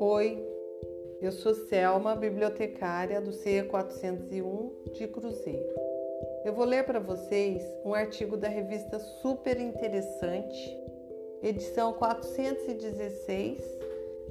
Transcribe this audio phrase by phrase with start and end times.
[0.00, 0.42] Oi,
[1.20, 5.74] eu sou Selma, bibliotecária do CEA 401 de Cruzeiro.
[6.44, 10.78] Eu vou ler para vocês um artigo da revista Super Interessante,
[11.42, 13.58] edição 416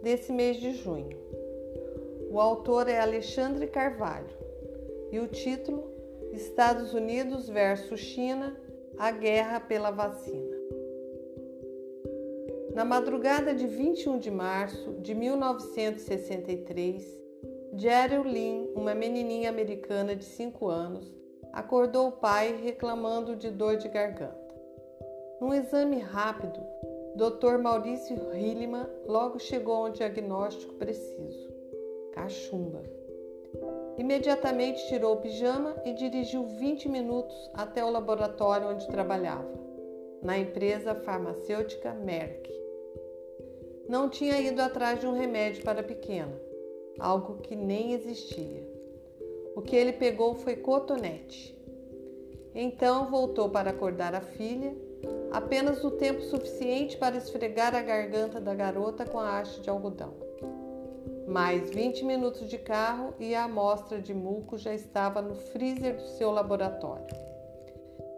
[0.02, 1.20] desse mês de junho.
[2.32, 4.36] O autor é Alexandre Carvalho
[5.12, 5.92] e o título
[6.34, 8.58] Estados Unidos versus China:
[9.04, 10.56] A Guerra pela Vacina.
[12.76, 17.04] Na madrugada de 21 de março de 1963,
[17.74, 21.12] Jerry Lynn, uma menininha americana de 5 anos,
[21.52, 24.40] acordou o pai reclamando de dor de garganta.
[25.42, 26.60] Num exame rápido,
[27.16, 27.58] Dr.
[27.58, 31.52] Maurício Hilleman logo chegou a um diagnóstico preciso:
[32.14, 32.84] cachumba.
[33.98, 39.52] Imediatamente tirou o pijama e dirigiu 20 minutos até o laboratório onde trabalhava,
[40.22, 42.62] na empresa farmacêutica Merck
[43.92, 46.32] não tinha ido atrás de um remédio para pequena,
[46.98, 48.66] algo que nem existia.
[49.54, 51.54] O que ele pegou foi cotonete.
[52.56, 54.74] Então voltou para acordar a filha,
[55.30, 60.14] apenas o tempo suficiente para esfregar a garganta da garota com a haste de algodão.
[61.32, 66.06] Mais 20 minutos de carro e a amostra de muco já estava no freezer do
[66.10, 67.06] seu laboratório.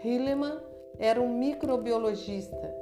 [0.04, 0.60] Hilleman
[0.98, 2.74] era um microbiologista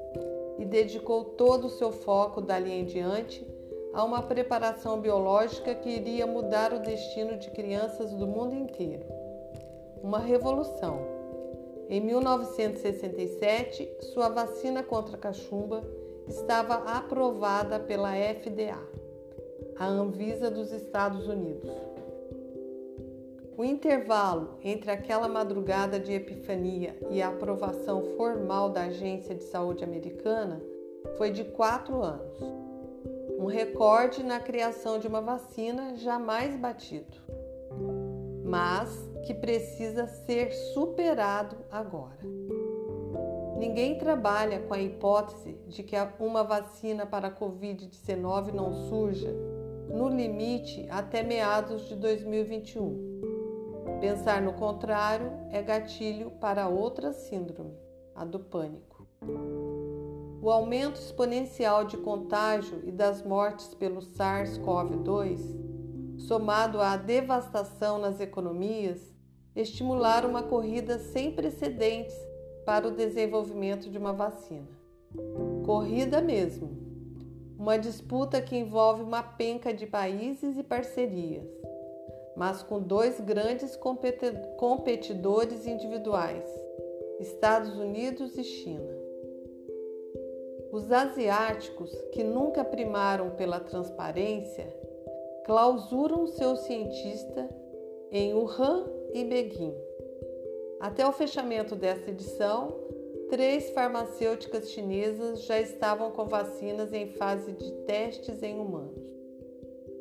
[0.58, 3.46] e dedicou todo o seu foco dali em diante
[3.94, 9.04] a uma preparação biológica que iria mudar o destino de crianças do mundo inteiro.
[10.02, 11.02] Uma revolução.
[11.90, 15.84] Em 1967, sua vacina contra a cachumba
[16.26, 18.80] estava aprovada pela FDA,
[19.78, 21.70] a Anvisa dos Estados Unidos.
[23.58, 29.84] O intervalo entre aquela madrugada de epifania e a aprovação formal da Agência de Saúde
[29.84, 30.62] Americana
[31.18, 32.38] foi de quatro anos,
[33.38, 37.18] um recorde na criação de uma vacina jamais batido,
[38.44, 42.20] mas que precisa ser superado agora.
[43.58, 49.30] Ninguém trabalha com a hipótese de que uma vacina para a Covid-19 não surja,
[49.94, 53.12] no limite, até meados de 2021
[54.02, 57.78] Pensar no contrário é gatilho para outra síndrome,
[58.16, 59.07] a do pânico.
[60.41, 69.13] O aumento exponencial de contágio e das mortes pelo SARS-CoV-2, somado à devastação nas economias,
[69.56, 72.16] estimularam uma corrida sem precedentes
[72.66, 74.68] para o desenvolvimento de uma vacina.
[75.63, 76.71] Corrida mesmo.
[77.62, 81.48] Uma disputa que envolve uma penca de países e parcerias
[82.36, 83.78] mas com dois grandes
[84.58, 86.44] competidores individuais,
[87.20, 88.98] Estados Unidos e China.
[90.72, 94.74] Os asiáticos, que nunca primaram pela transparência,
[95.46, 97.50] clausuram seus cientistas
[98.10, 99.76] em Wuhan e Beijing.
[100.80, 102.74] Até o fechamento desta edição,
[103.31, 109.02] três farmacêuticas chinesas já estavam com vacinas em fase de testes em humanos.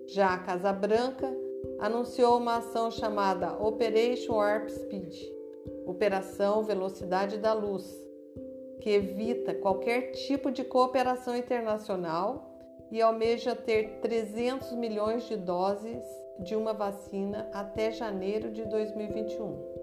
[0.08, 1.32] Já a Casa Branca
[1.78, 5.14] anunciou uma ação chamada Operation Warp Speed
[5.86, 7.84] Operação Velocidade da Luz
[8.80, 12.50] que evita qualquer tipo de cooperação internacional
[12.91, 16.02] e almeja ter 300 milhões de doses
[16.41, 19.79] de uma vacina até janeiro de 2021.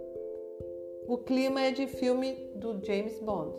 [1.08, 3.56] O clima é de filme do James Bond.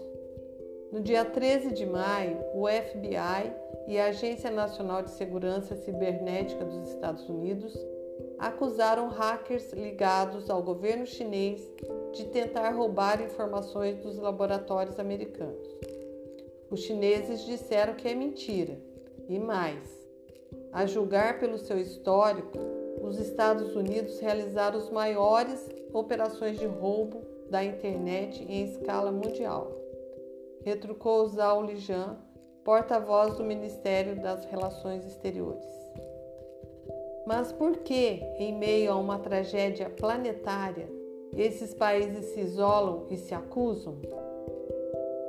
[0.92, 3.54] No dia 13 de maio, o FBI
[3.86, 7.74] e a Agência Nacional de Segurança Cibernética dos Estados Unidos
[8.38, 11.66] acusaram hackers ligados ao governo chinês
[12.12, 15.66] de tentar roubar informações dos laboratórios americanos.
[16.70, 18.78] Os chineses disseram que é mentira.
[19.26, 19.88] E mais,
[20.70, 22.58] a julgar pelo seu histórico,
[23.00, 29.72] os Estados Unidos realizaram as maiores operações de roubo da internet em escala mundial.
[30.62, 32.18] Retrucou Zhao Lijian,
[32.64, 35.64] porta-voz do Ministério das Relações Exteriores.
[37.26, 40.88] Mas por que, em meio a uma tragédia planetária,
[41.36, 43.98] esses países se isolam e se acusam?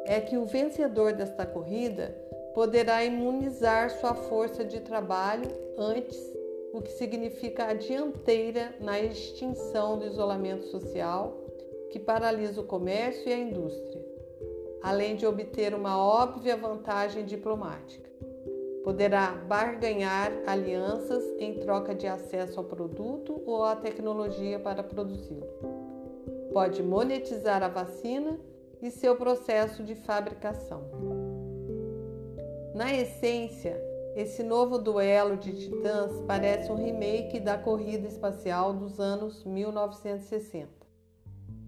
[0.06, 2.16] É que o vencedor desta corrida
[2.54, 6.18] poderá imunizar sua força de trabalho antes,
[6.74, 11.39] o que significa a dianteira na extinção do isolamento social
[11.90, 14.06] que paralisa o comércio e a indústria,
[14.82, 18.10] além de obter uma óbvia vantagem diplomática.
[18.84, 25.48] Poderá barganhar alianças em troca de acesso ao produto ou à tecnologia para produzi-lo.
[26.54, 28.40] Pode monetizar a vacina
[28.82, 30.84] e seu processo de fabricação.
[32.74, 33.78] Na essência,
[34.16, 40.79] esse novo duelo de titãs parece um remake da corrida espacial dos anos 1960,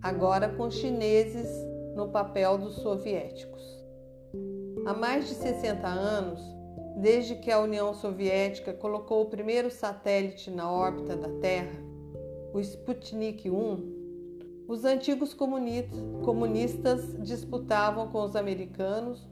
[0.02, 1.48] agora com chineses
[1.96, 3.62] no papel dos soviéticos.
[4.86, 6.42] Há mais de 60 anos,
[6.98, 11.80] desde que a União Soviética colocou o primeiro satélite na órbita da Terra,
[12.52, 14.02] o Sputnik 1,
[14.68, 19.30] os antigos comunistas disputavam com os americanos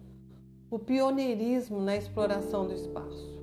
[0.69, 3.39] o pioneirismo na exploração do espaço.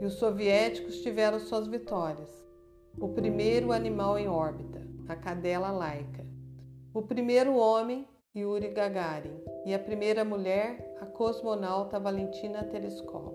[0.00, 2.30] E os soviéticos tiveram suas vitórias.
[2.98, 4.79] O primeiro animal em órbita,
[5.12, 6.24] a cadela laica.
[6.94, 9.42] O primeiro homem, Yuri Gagarin.
[9.66, 13.34] E a primeira mulher, a cosmonauta Valentina Tereskova.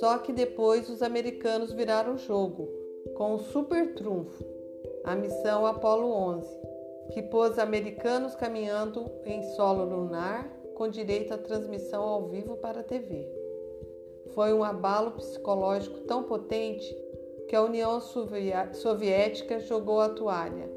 [0.00, 2.68] Só que depois os americanos viraram o jogo,
[3.16, 4.44] com um super trunfo,
[5.04, 6.60] a missão Apollo 11,
[7.12, 12.84] que pôs americanos caminhando em solo lunar com direito à transmissão ao vivo para a
[12.84, 13.26] TV.
[14.34, 16.94] Foi um abalo psicológico tão potente
[17.48, 20.70] que a União Soviética jogou a toalha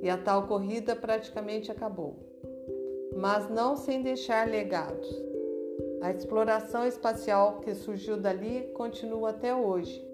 [0.00, 2.14] e a tal corrida praticamente acabou.
[3.16, 5.08] Mas não sem deixar legados.
[6.02, 10.06] A exploração espacial que surgiu dali continua até hoje,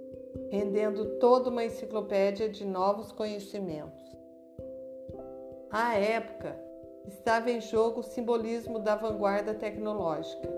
[0.50, 4.00] rendendo toda uma enciclopédia de novos conhecimentos.
[5.72, 6.56] À época,
[7.08, 10.48] estava em jogo o simbolismo da vanguarda tecnológica,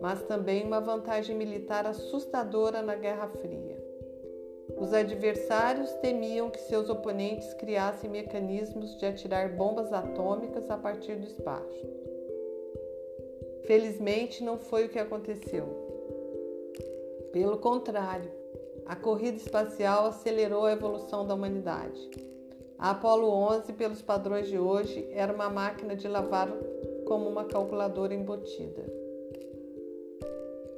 [0.00, 3.77] mas também uma vantagem militar assustadora na Guerra Fria.
[4.80, 11.26] Os adversários temiam que seus oponentes criassem mecanismos de atirar bombas atômicas a partir do
[11.26, 11.86] espaço.
[13.64, 15.66] Felizmente, não foi o que aconteceu.
[17.32, 18.30] Pelo contrário,
[18.86, 22.08] a corrida espacial acelerou a evolução da humanidade.
[22.78, 26.48] A Apollo 11, pelos padrões de hoje, era uma máquina de lavar
[27.04, 28.84] como uma calculadora embutida.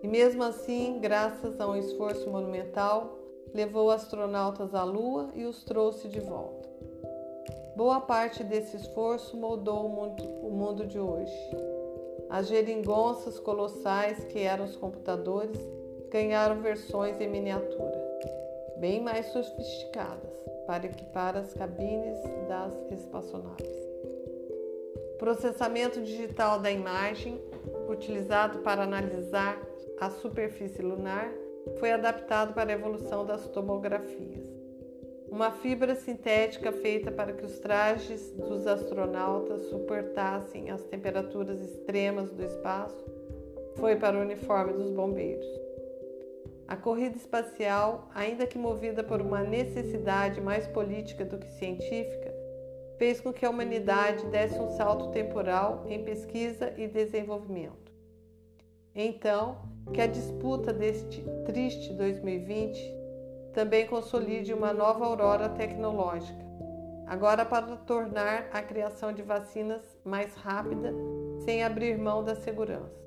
[0.03, 3.19] E mesmo assim, graças a um esforço monumental,
[3.55, 6.69] levou astronautas à Lua e os trouxe de volta.
[7.76, 11.35] Boa parte desse esforço moldou o mundo, o mundo de hoje.
[12.29, 15.58] As geringonças colossais que eram os computadores
[16.11, 17.99] ganharam versões em miniatura,
[18.79, 20.31] bem mais sofisticadas
[20.67, 22.19] para equipar as cabines
[22.49, 23.91] das espaçonaves.
[25.14, 27.41] O processamento digital da imagem,
[27.88, 29.61] utilizado para analisar
[30.00, 31.32] a superfície lunar,
[31.79, 34.49] foi adaptado para a evolução das tomografias.
[35.31, 42.43] Uma fibra sintética feita para que os trajes dos astronautas suportassem as temperaturas extremas do
[42.43, 43.05] espaço
[43.77, 45.47] foi para o uniforme dos bombeiros.
[46.67, 52.35] A corrida espacial, ainda que movida por uma necessidade mais política do que científica,
[52.99, 57.91] fez com que a humanidade desse um salto temporal em pesquisa e desenvolvimento.
[58.95, 63.01] Então, que a disputa deste triste 2020
[63.53, 66.45] também consolide uma nova aurora tecnológica,
[67.07, 70.95] agora para tornar a criação de vacinas mais rápida,
[71.45, 73.01] sem abrir mão da segurança.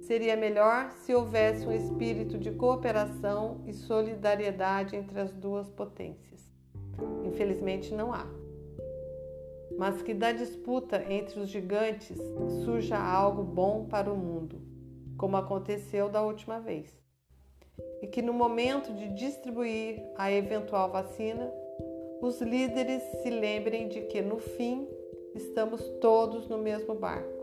[0.00, 6.52] Seria melhor se houvesse um espírito de cooperação e solidariedade entre as duas potências.
[7.24, 8.26] Infelizmente, não há.
[9.78, 12.18] Mas que da disputa entre os gigantes
[12.64, 14.73] surja algo bom para o mundo,
[15.16, 16.94] como aconteceu da última vez.
[18.02, 21.52] E que no momento de distribuir a eventual vacina,
[22.20, 24.88] os líderes se lembrem de que no fim
[25.34, 27.34] estamos todos no mesmo barco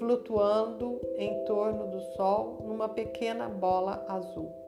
[0.00, 4.59] flutuando em torno do Sol numa pequena bola azul.